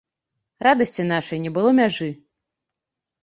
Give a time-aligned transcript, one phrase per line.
[0.67, 2.09] Радасці нашай не было мяжы.